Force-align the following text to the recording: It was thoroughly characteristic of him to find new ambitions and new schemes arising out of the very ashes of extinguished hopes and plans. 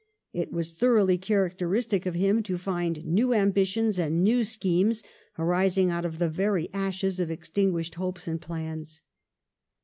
It 0.33 0.51
was 0.51 0.73
thoroughly 0.73 1.19
characteristic 1.19 2.07
of 2.07 2.15
him 2.15 2.41
to 2.41 2.57
find 2.57 3.05
new 3.05 3.35
ambitions 3.35 3.99
and 3.99 4.23
new 4.23 4.43
schemes 4.43 5.03
arising 5.37 5.91
out 5.91 6.05
of 6.05 6.17
the 6.17 6.27
very 6.27 6.73
ashes 6.73 7.19
of 7.19 7.29
extinguished 7.29 7.93
hopes 7.93 8.27
and 8.27 8.41
plans. 8.41 9.01